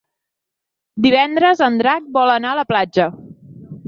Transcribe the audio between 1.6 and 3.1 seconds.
en Drac vol anar a la platja.